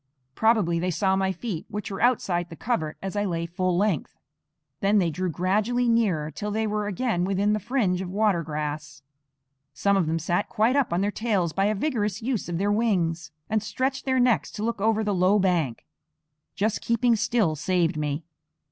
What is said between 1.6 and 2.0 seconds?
which